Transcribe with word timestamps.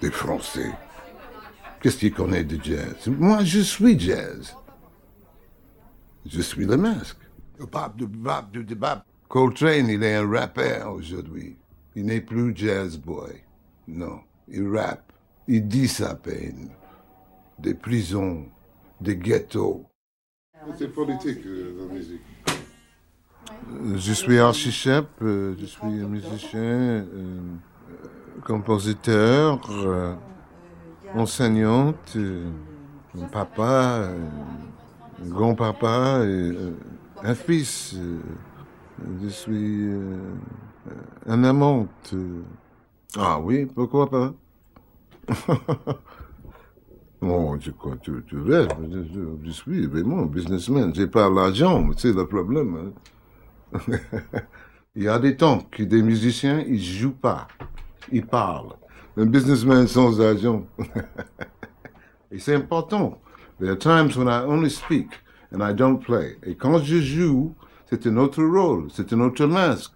Des 0.00 0.10
Français. 0.10 0.70
Qu'est-ce 1.80 1.98
qu'ils 1.98 2.14
connaissent 2.14 2.46
de 2.46 2.62
jazz? 2.62 3.06
Moi, 3.06 3.44
je 3.44 3.60
suis 3.60 3.98
jazz. 3.98 4.54
Je 6.26 6.40
suis 6.40 6.64
le 6.64 6.76
masque. 6.76 7.18
Le 7.58 7.66
du 8.52 8.64
du. 8.64 8.76
Coltrane, 9.28 9.88
il 9.88 10.02
est 10.02 10.16
un 10.16 10.30
rappeur 10.30 10.92
aujourd'hui. 10.92 11.56
Il 11.94 12.06
n'est 12.06 12.20
plus 12.20 12.52
jazz 12.54 12.96
boy. 12.98 13.42
Non, 13.86 14.20
il 14.48 14.68
rappe. 14.68 15.12
Il 15.46 15.66
dit 15.66 15.88
sa 15.88 16.14
peine. 16.14 16.70
Des 17.58 17.74
prisons, 17.74 18.46
des 19.00 19.16
ghettos. 19.16 19.84
C'est 20.78 20.92
politique, 20.92 21.44
euh, 21.46 21.76
la 21.78 21.94
musique. 21.94 22.20
Je 23.96 24.12
suis 24.12 24.38
archichep, 24.38 25.06
euh, 25.22 25.54
je 25.58 25.66
suis 25.66 25.86
musicien, 25.86 26.60
euh, 26.60 27.40
compositeur, 28.44 29.60
euh, 29.70 30.14
enseignante, 31.14 32.14
euh, 32.16 32.50
papa, 33.32 34.00
euh, 34.02 34.28
grand-papa, 35.20 36.22
un 37.22 37.34
fils. 37.34 37.94
je 39.22 39.28
suis 39.28 39.90
un 41.26 41.44
amante. 41.44 42.14
Ah 43.16 43.40
oui, 43.40 43.66
pourquoi 43.66 44.08
pas? 44.10 44.34
Bon, 47.20 47.58
crois 47.72 47.96
que 47.96 48.00
tu, 48.02 48.24
tu 48.26 48.38
rêves. 48.40 48.68
Je, 48.90 49.02
je- 49.04 49.36
je 49.44 49.50
suis 49.50 49.86
vraiment 49.86 50.24
businessman. 50.24 50.94
J'ai 50.94 51.06
pas 51.06 51.28
l'argent, 51.30 51.88
c'est 51.96 52.12
le 52.14 52.26
problème. 52.26 52.92
hein. 53.74 53.80
Il 54.96 55.04
y 55.04 55.08
a 55.08 55.18
des 55.18 55.36
temps 55.36 55.60
que 55.70 55.82
des 55.84 56.02
musiciens, 56.02 56.60
ils 56.66 56.82
jouent 56.82 57.12
pas. 57.12 57.48
Ils 58.12 58.24
parlent. 58.26 58.74
Un 59.16 59.26
businessman 59.26 59.86
sans 59.86 60.20
argent. 60.20 60.64
Et 62.32 62.38
c'est 62.38 62.54
important. 62.54 63.18
There 63.58 63.70
are 63.70 63.76
times 63.78 64.16
when 64.16 64.28
I 64.28 64.42
only 64.46 64.70
speak 64.70 65.08
and 65.52 65.60
I 65.62 65.72
don't 65.74 65.98
play. 65.98 66.38
Et 66.44 66.54
quand 66.54 66.78
je 66.78 67.00
joue, 67.00 67.54
c'est 67.88 68.06
un 68.06 68.16
autre 68.16 68.42
rôle, 68.42 68.88
c'est 68.92 69.12
un 69.12 69.20
autre 69.20 69.46
masque. 69.46 69.92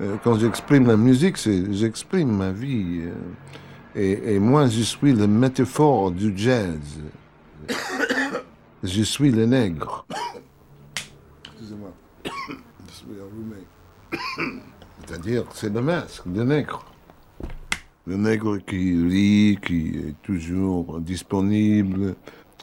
Euh, 0.00 0.16
Quand 0.24 0.38
j'exprime 0.38 0.86
la 0.86 0.96
musique, 0.96 1.36
j'exprime 1.36 2.30
ma 2.36 2.50
vie. 2.50 3.02
euh, 3.02 3.12
Et, 3.96 4.34
et 4.34 4.38
moi, 4.40 4.66
je 4.68 4.82
suis 4.82 5.12
le 5.12 5.26
métaphore 5.26 6.10
du 6.10 6.32
jazz. 6.36 6.78
Je 8.82 9.02
suis 9.02 9.30
le 9.30 9.46
nègre. 9.46 10.04
Excusez-moi. 11.46 11.92
C'est-à-dire, 15.06 15.44
c'est 15.52 15.72
le 15.72 15.80
masque, 15.80 16.22
le 16.32 16.44
nègre. 16.44 16.84
Le 18.06 18.16
nègre 18.16 18.58
qui 18.58 18.94
rit, 19.08 19.58
qui 19.64 19.88
est 20.08 20.14
toujours 20.22 21.00
disponible. 21.00 22.14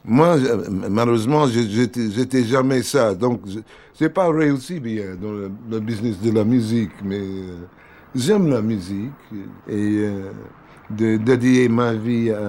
Moi, 0.06 0.38
je- 0.40 0.70
malheureusement, 0.70 1.48
je- 1.48 1.90
j'étais 2.16 2.44
jamais 2.44 2.82
ça. 2.84 3.14
Donc, 3.16 3.42
je 3.48 3.60
j'ai 4.00 4.10
pas 4.10 4.30
réussi 4.32 4.80
bien 4.80 5.16
dans 5.16 5.32
le, 5.32 5.52
le 5.70 5.80
business 5.80 6.20
de 6.20 6.32
la 6.32 6.44
musique, 6.44 6.92
mais 7.04 7.20
euh, 7.20 7.58
j'aime 8.16 8.50
la 8.50 8.62
musique 8.62 9.12
et 9.68 9.98
euh, 10.00 10.32
de 10.90 11.18
dédier 11.18 11.70
ma 11.70 11.94
vie 11.94 12.32
à, 12.32 12.38
à 12.40 12.42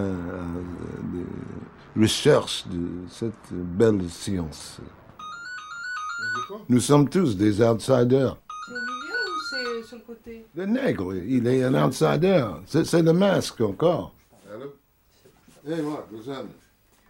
la 1.13 2.01
recherche 2.03 2.65
de 2.69 2.89
cette 3.11 3.53
belle 3.53 4.09
science. 4.09 4.81
Nous 6.71 6.81
sommes 6.81 7.09
tous 7.09 7.37
des 7.37 7.61
outsiders. 7.61 8.37
Sur 9.93 9.99
le 9.99 10.05
côté 10.15 10.47
Le 10.55 10.65
nègre, 10.65 11.15
il 11.15 11.47
est 11.47 11.65
un 11.65 11.75
outsider. 11.87 12.47
C'est 12.67 12.85
c'est 12.87 13.03
le 13.03 13.13
masque 13.13 13.61
encore. 13.61 14.15
Hey, 15.67 15.83
Mark, 15.83 16.07
listen. 16.11 16.47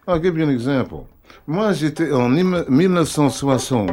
I'll 0.07 0.21
give 0.21 0.37
you 0.37 0.45
an 0.45 0.49
example. 0.49 1.05
Moi, 1.47 1.71
j'étais 1.73 2.11
en 2.11 2.35
im- 2.35 2.65
1960. 2.67 3.89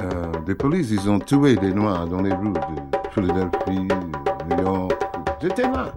Euh, 0.00 0.32
des 0.46 0.54
polices, 0.54 0.90
ils 0.92 1.10
ont 1.10 1.18
tué 1.18 1.56
des 1.56 1.72
Noirs 1.72 2.06
dans 2.06 2.22
les 2.22 2.32
rues 2.32 2.52
de 2.52 3.10
Philadelphie, 3.10 3.88
New 4.48 4.62
York. 4.62 4.92
J'étais 5.42 5.62
là. 5.62 5.92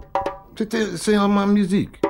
C'était, 0.58 0.96
c'est 0.96 1.16
en 1.16 1.28
ma 1.28 1.46
musique. 1.46 2.00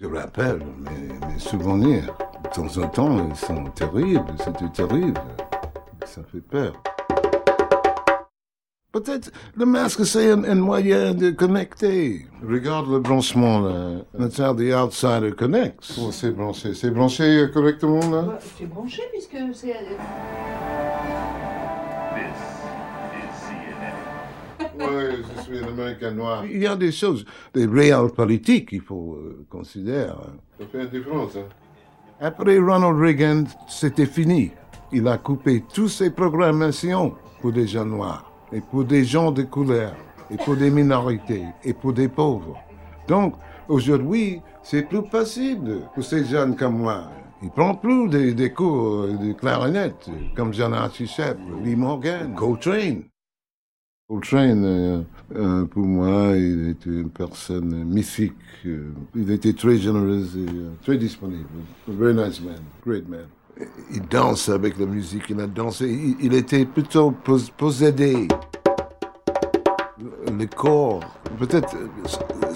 Je 0.00 0.06
rappelle 0.06 0.60
mes, 0.78 1.26
mes 1.26 1.38
souvenirs. 1.38 2.14
De 2.44 2.48
temps 2.50 2.82
en 2.82 2.88
temps, 2.88 3.28
ils 3.28 3.36
sont 3.36 3.64
terribles. 3.74 4.24
C'était 4.38 4.68
terrible. 4.70 5.20
Ça 6.06 6.22
fait 6.32 6.40
peur. 6.40 6.72
Peut-être 8.92 9.30
le 9.56 9.66
masque, 9.66 10.06
c'est 10.06 10.30
un, 10.30 10.42
un 10.44 10.54
moyen 10.54 11.12
de 11.12 11.30
connecter. 11.30 12.24
Regarde 12.42 12.90
le 12.90 12.98
branchement, 13.00 13.60
là. 13.60 13.96
That's 14.18 14.38
how 14.38 14.54
the 14.54 14.72
outsider 14.72 15.32
connects. 15.32 15.92
Comment 15.94 16.12
c'est 16.12 16.30
branché 16.30 16.72
C'est 16.72 16.90
branché 16.90 17.24
euh, 17.24 17.48
correctement, 17.48 18.00
là? 18.08 18.22
Bah, 18.22 18.38
C'est 18.56 18.66
branché 18.66 19.02
puisque 19.12 19.36
c'est. 19.52 19.74
Oui, 24.78 25.24
je 25.36 25.42
suis 25.42 25.58
un 25.58 25.68
Américain 25.68 26.10
noir. 26.12 26.44
Il 26.46 26.62
y 26.62 26.66
a 26.66 26.76
des 26.76 26.92
choses, 26.92 27.24
des 27.54 27.66
réels 27.66 28.10
politiques 28.14 28.70
qu'il 28.70 28.82
faut 28.82 29.14
euh, 29.16 29.46
considérer. 29.50 30.12
Ça 30.58 30.66
fait 30.70 30.82
une 30.84 30.88
différence, 30.88 31.36
hein? 31.36 31.44
Après 32.20 32.58
Ronald 32.58 32.98
Reagan, 32.98 33.44
c'était 33.68 34.06
fini. 34.06 34.50
Il 34.92 35.06
a 35.08 35.18
coupé 35.18 35.64
toutes 35.72 35.88
ses 35.88 36.10
programmations 36.10 37.14
pour 37.40 37.52
des 37.52 37.66
gens 37.66 37.84
noirs, 37.84 38.30
et 38.52 38.60
pour 38.60 38.84
des 38.84 39.04
gens 39.04 39.32
de 39.32 39.42
couleur, 39.42 39.94
et 40.30 40.36
pour 40.36 40.56
des 40.56 40.70
minorités, 40.70 41.44
et 41.64 41.72
pour 41.72 41.92
des 41.92 42.08
pauvres. 42.08 42.56
Donc, 43.08 43.34
aujourd'hui, 43.68 44.40
c'est 44.62 44.82
plus 44.82 45.02
possible 45.02 45.82
pour 45.94 46.04
ces 46.04 46.24
jeunes 46.24 46.56
comme 46.56 46.78
moi. 46.78 47.04
Ils 47.42 47.50
prennent 47.50 47.78
plus 47.78 48.08
des, 48.08 48.32
des 48.34 48.50
cours 48.52 49.08
de 49.08 49.32
clarinette, 49.32 50.08
comme 50.36 50.54
John 50.54 50.72
Archichep, 50.72 51.36
Lee 51.62 51.76
Morgan, 51.76 52.34
Coltrane. 52.34 53.02
Coltrane, 54.08 54.64
euh, 54.64 55.02
euh, 55.34 55.64
pour 55.66 55.84
moi, 55.84 56.36
il 56.36 56.68
était 56.70 56.90
une 56.90 57.10
personne 57.10 57.84
mythique. 57.84 58.34
euh, 58.64 58.92
il 59.14 59.30
était 59.32 59.52
très 59.52 59.76
généreux 59.78 60.24
et 60.36 60.48
euh, 60.48 60.70
très 60.82 60.96
disponible. 60.96 61.48
A 61.88 61.92
very 61.92 62.14
nice 62.14 62.40
man, 62.40 62.60
great 62.84 63.08
man. 63.08 63.26
Il 63.90 64.02
danse 64.08 64.48
avec 64.50 64.78
la 64.78 64.86
musique, 64.86 65.24
il 65.30 65.40
a 65.40 65.46
dansé. 65.46 66.16
Il, 66.20 66.34
était 66.34 66.66
plutôt 66.66 67.10
pos- 67.10 67.50
possédé. 67.56 68.28
Le, 70.38 70.44
corps, 70.46 71.00
peut-être, 71.38 71.74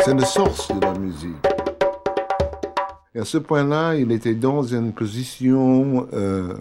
c'est 0.05 0.15
la 0.15 0.27
source 0.27 0.69
de 0.75 0.81
la 0.81 0.93
musique. 0.99 1.37
Et 3.15 3.21
à 3.21 3.25
ce 3.25 3.39
point-là, 3.39 3.95
il 3.97 4.13
était 4.13 4.35
dans 4.35 4.63
une 4.63 4.93
position, 4.93 6.07
euh, 6.13 6.55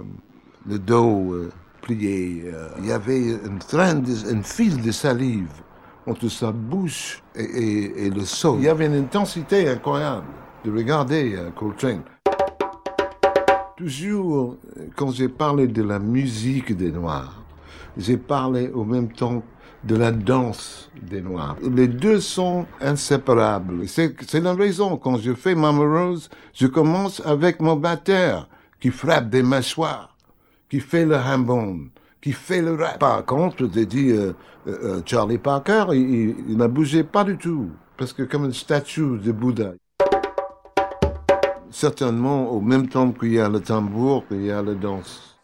le 0.66 0.80
dos 0.80 1.34
euh, 1.34 1.52
plié. 1.82 2.44
euh, 2.46 2.70
il 2.80 2.86
y 2.88 2.92
avait 2.94 3.20
une 3.20 3.60
traîne, 3.60 4.02
de- 4.02 4.34
un 4.34 4.42
fil 4.42 4.82
de 4.82 4.92
salive 4.92 5.52
entre 6.08 6.30
sa 6.30 6.52
bouche 6.54 7.22
et, 7.36 8.10
le 8.10 8.22
sol. 8.24 8.56
Il 8.60 8.64
y 8.66 8.70
avait 8.70 8.86
une 8.86 8.96
intensité 8.96 9.68
incroyable 9.68 10.26
de 10.64 10.72
regarder 10.72 11.38
Coltrane. 11.56 12.02
Toujours, 13.80 14.58
quand 14.98 15.12
j'ai 15.12 15.30
parlé 15.30 15.66
de 15.68 15.82
la 15.82 16.00
musique 16.00 16.76
des 16.76 16.92
Noirs, 16.92 17.46
j'ai 17.96 18.18
parlé 18.18 18.68
au 18.70 18.84
même 18.84 19.10
temps 19.14 19.42
de 19.86 19.96
la 19.96 20.12
danse 20.12 20.92
des 21.02 21.22
Noirs. 21.22 21.56
Les 21.62 21.88
deux 21.88 22.20
sont 22.20 22.68
inséparables. 22.82 23.88
C'est 23.88 24.42
la 24.42 24.54
raison, 24.54 24.98
quand 24.98 25.18
je 25.18 25.34
fais 25.34 25.56
Mama 25.56 25.86
Rose, 25.86 26.30
je 26.54 26.68
commence 26.68 27.22
avec 27.26 27.62
mon 27.62 27.78
batteur 27.78 28.50
qui 28.82 28.90
frappe 28.92 29.30
des 29.30 29.44
mâchoires, 29.44 30.18
qui 30.70 30.82
fait 30.82 31.06
le 31.06 31.16
hambone, 31.16 31.90
qui 32.22 32.34
fait 32.34 32.62
le 32.62 32.76
rap. 32.76 33.00
Par 33.00 33.26
contre, 33.26 33.70
j'ai 33.74 33.86
dit, 33.86 34.10
euh, 34.12 34.34
euh, 34.68 34.98
euh, 35.00 35.02
Charlie 35.06 35.38
Parker, 35.38 35.86
il, 35.94 35.98
il- 36.02 36.36
il 36.50 36.58
n'a 36.58 36.68
bougé 36.68 37.06
pas 37.06 37.24
du 37.24 37.38
tout, 37.38 37.70
parce 37.96 38.12
que 38.14 38.24
comme 38.24 38.44
une 38.46 38.54
statue 38.54 39.20
de 39.20 39.32
Bouddha. 39.32 39.72
Certainement, 41.72 42.50
au 42.52 42.62
même 42.62 42.88
temps 42.88 43.12
qu'il 43.12 43.34
y 43.34 43.40
a 43.40 43.48
le 43.48 43.60
tambour, 43.60 44.28
qu'il 44.28 44.46
y 44.46 44.52
a 44.52 44.62
la 44.62 44.74
danse. 44.74 45.38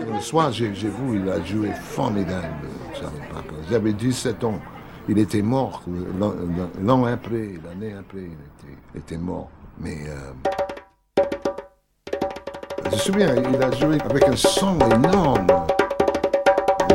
Le 0.00 0.20
soir, 0.20 0.52
j'ai 0.52 0.68
vu, 0.68 0.90
il 1.14 1.28
a 1.30 1.42
joué 1.44 1.70
formidable. 1.72 2.68
J'avais 3.70 3.92
17 3.92 4.44
ans. 4.44 4.58
Il 5.08 5.18
était 5.18 5.42
mort 5.42 5.82
l'an 6.18 6.32
l'an 6.82 7.04
après, 7.04 7.52
l'année 7.64 7.92
après, 7.92 8.20
il 8.20 8.32
était, 8.32 8.78
il 8.94 9.00
était 9.00 9.18
mort. 9.18 9.50
Mais 9.78 9.98
euh, 10.08 11.22
je 12.86 12.90
me 12.90 12.96
souviens, 12.96 13.34
il 13.36 13.62
a 13.62 13.70
joué 13.72 13.98
avec 14.00 14.26
un 14.26 14.36
son 14.36 14.78
énorme. 14.90 15.46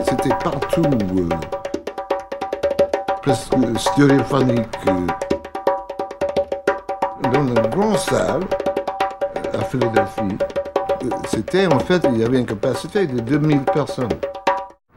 C'était 0.08 0.36
partout, 0.44 0.82
euh, 1.18 1.30
presque 3.22 3.54
stéréophonique. 3.78 4.68
euh. 4.88 5.29
Dans 7.34 7.48
une 7.48 7.70
grande 7.70 7.98
salle 7.98 8.42
à 9.54 9.64
Philadelphie, 9.66 10.38
c'était 11.28 11.68
en 11.68 11.80
fait, 11.80 12.06
il 12.12 12.20
y 12.20 12.24
avait 12.24 12.40
une 12.40 12.46
capacité 12.46 13.06
de 13.06 13.20
2000 13.20 13.62
personnes. 13.66 14.10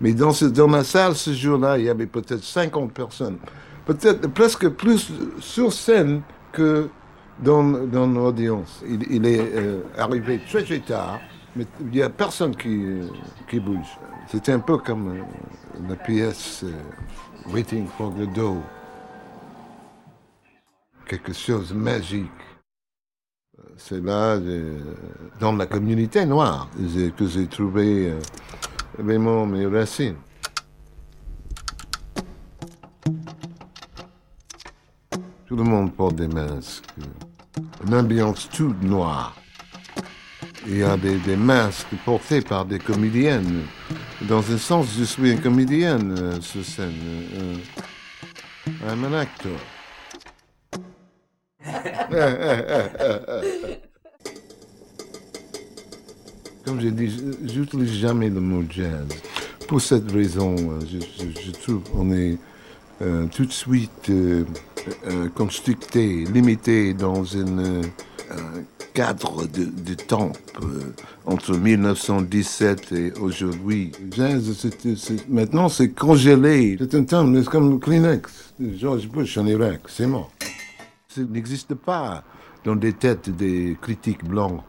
Mais 0.01 0.13
dans, 0.13 0.33
ce, 0.33 0.47
dans 0.47 0.69
ma 0.69 0.83
salle 0.83 1.15
ce 1.15 1.33
jour-là, 1.33 1.79
il 1.79 1.85
y 1.85 1.89
avait 1.91 2.07
peut-être 2.07 2.43
50 2.43 2.93
personnes. 2.93 3.39
Peut-être 3.85 4.29
presque 4.29 4.69
plus 4.71 5.13
sur 5.41 5.73
scène 5.73 6.23
que 6.53 6.89
dans, 7.39 7.63
dans 7.63 8.07
l'audience. 8.07 8.83
Il, 8.89 9.05
il 9.11 9.27
est 9.27 9.41
euh, 9.55 9.81
arrivé 9.99 10.41
très 10.49 10.63
très 10.63 10.79
tard, 10.79 11.21
mais 11.55 11.67
il 11.81 11.91
n'y 11.91 12.03
a 12.03 12.09
personne 12.11 12.57
qui, 12.57 13.01
qui 13.49 13.61
bouge. 13.61 13.99
C'était 14.29 14.53
un 14.53 14.61
peu 14.61 14.79
comme 14.79 15.19
euh, 15.19 15.89
la 15.89 15.97
pièce 15.97 16.65
euh, 16.65 17.53
Waiting 17.53 17.87
for 17.99 18.13
the 18.15 18.33
Dough. 18.33 18.63
Quelque 21.13 21.35
chose 21.35 21.69
de 21.69 21.75
magique. 21.75 22.31
C'est 23.77 24.03
là, 24.03 24.37
euh, 24.37 24.81
dans 25.39 25.53
la 25.53 25.67
communauté 25.67 26.25
noire, 26.25 26.71
que 27.19 27.27
j'ai 27.27 27.47
trouvé 27.49 28.09
euh, 28.09 28.19
vraiment 28.99 29.45
mes 29.45 29.67
racines. 29.67 30.17
Tout 35.47 35.57
le 35.57 35.65
monde 35.65 35.93
porte 35.95 36.15
des 36.15 36.29
masques. 36.29 36.87
Une 37.87 37.95
ambiance 37.95 38.49
toute 38.49 38.83
noire. 38.83 39.37
Il 40.67 40.79
y 40.79 40.83
a 40.83 40.97
des, 40.97 41.37
masques 41.37 41.95
portés 42.07 42.41
par 42.41 42.65
des 42.65 42.79
comédiennes. 42.79 43.67
Dans 44.23 44.51
un 44.51 44.57
sens, 44.57 44.87
je 44.99 45.05
suis 45.05 45.33
une 45.33 45.43
comédienne 45.43 46.17
euh, 46.19 46.41
sur 46.41 46.65
scène. 46.65 46.95
Euh, 47.35 47.57
euh, 48.69 48.95
I'm 48.95 49.05
an 49.05 49.13
actor. 49.13 49.59
Comme 56.65 56.81
je- 56.81 57.35
j'utilise 57.45 57.95
jamais 57.95 58.31
le 58.31 58.41
mot 58.41 58.63
jazz. 58.71 59.05
Pour 59.67 59.81
cette 59.81 60.11
raison, 60.13 60.55
euh, 60.57 60.79
je, 60.87 61.51
trouve 61.51 61.83
qu'on 61.91 62.13
est 62.13 62.39
euh, 63.01 63.27
tout 63.27 63.47
de 63.47 63.53
suite 63.53 64.11
euh, 64.11 64.45
euh, 65.09 65.29
limité 66.33 66.95
dans 66.95 67.37
un 67.37 67.83
cadre 68.95 69.47
de, 69.47 69.95
temps 69.95 70.33
entre 71.25 71.57
1917 71.57 72.93
et 72.93 73.13
aujourd'hui. 73.21 73.93
Jazz, 74.11 74.67
maintenant, 75.29 75.69
c'est 75.69 75.89
congelé. 75.89 76.77
C'est 76.79 76.95
un 76.95 77.05
temps, 77.05 77.33
c'est 77.35 77.45
comme 77.45 77.71
le 77.71 77.79
Kleenex. 77.79 78.55
George 78.77 79.09
Bush 79.09 79.39
en 79.39 79.47
Irak, 79.47 79.81
c'est 79.89 80.07
mort. 80.07 80.31
N'existe 81.19 81.75
pas 81.75 82.23
dans 82.65 82.77
des 82.77 82.93
têtes 82.93 83.31
des 83.31 83.77
critiques 83.81 84.25
blancs. 84.25 84.63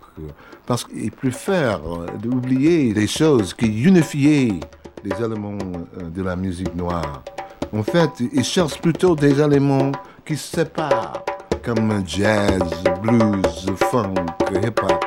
Parce 0.66 0.84
qu'ils 0.84 1.12
préfèrent 1.12 1.82
euh, 1.86 2.08
oublier 2.32 2.94
des 2.94 3.08
choses 3.08 3.54
qui 3.54 3.84
unifient 3.84 4.60
les 5.04 5.24
éléments 5.24 5.58
euh, 5.98 6.10
de 6.10 6.22
la 6.22 6.36
musique 6.36 6.74
noire. 6.76 7.24
En 7.74 7.84
fait, 7.84 8.12
ils 8.32 8.44
cherchent 8.44 8.80
plutôt 8.80 9.16
des 9.16 9.42
éléments 9.42 9.92
qui 10.26 10.38
se 10.38 10.56
séparent, 10.56 11.24
comme 11.64 12.04
jazz, 12.06 12.62
blues, 13.02 13.66
funk, 13.90 14.14
hip-hop. 14.52 15.04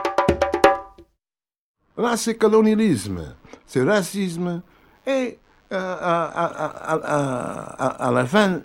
Là, 1.96 2.16
c'est 2.16 2.34
colonialisme, 2.34 3.20
c'est 3.64 3.82
racisme, 3.82 4.60
et 5.06 5.38
euh, 5.72 5.96
à, 5.98 8.10
la 8.12 8.26
fin, 8.26 8.60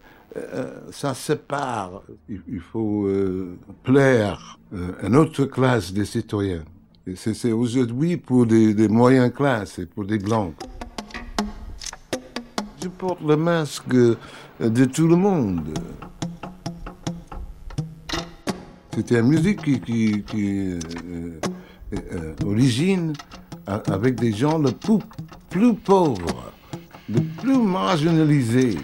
ça 0.91 1.13
sépare. 1.13 2.03
Il, 2.29 2.59
faut 2.59 3.05
euh, 3.05 3.57
plaire 3.83 4.59
euh, 4.73 4.91
à 5.01 5.07
une 5.07 5.15
autre 5.15 5.45
classe 5.45 5.93
de 5.93 6.03
citoyens. 6.03 6.63
C'est 7.15 7.51
aujourd'hui 7.51 8.17
pour 8.17 8.45
des, 8.45 8.73
des 8.73 8.87
moyennes 8.87 9.31
classes 9.31 9.79
et 9.79 9.85
pour 9.85 10.05
des 10.05 10.19
blancs. 10.19 10.53
Je 12.81 12.87
porte 12.87 13.21
le 13.21 13.35
masque 13.35 13.93
euh, 13.93 14.15
de 14.59 14.85
tout 14.85 15.07
le 15.07 15.15
monde. 15.15 15.77
C'était 18.93 19.19
une 19.19 19.27
musique 19.27 19.61
qui, 19.61 19.79
qui, 19.79 20.23
qui, 20.23 20.59
euh, 20.59 20.79
euh, 21.05 21.39
euh, 22.13 22.33
origine 22.45 23.13
avec 23.65 24.15
des 24.15 24.33
gens 24.33 24.57
le 24.57 24.71
plus, 24.71 24.99
plus 25.49 25.73
pauvres, 25.75 26.51
le 27.07 27.21
plus 27.39 27.57
marginalisés. 27.57 28.77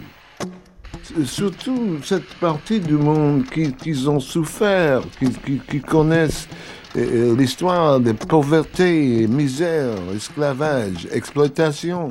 Surtout 1.24 1.98
cette 2.04 2.34
partie 2.34 2.80
du 2.80 2.94
monde 2.94 3.44
qui, 3.46 3.72
qui 3.72 4.06
ont 4.06 4.20
souffert, 4.20 5.02
qui, 5.18 5.58
qui, 5.58 5.80
connaissent 5.80 6.48
l'histoire 6.94 7.98
de 7.98 8.12
pauvreté, 8.12 9.26
misère, 9.26 9.94
esclavage, 10.14 11.08
exploitation. 11.12 12.10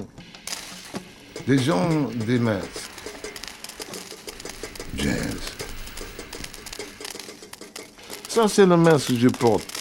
Des 1.47 1.59
gens 1.59 2.09
des 2.25 2.39
masques. 2.39 2.89
Jazz. 4.97 5.53
Ça, 8.27 8.47
c'est 8.47 8.65
le 8.65 8.77
masque 8.77 9.09
que 9.09 9.15
je 9.15 9.29
porte. 9.29 9.76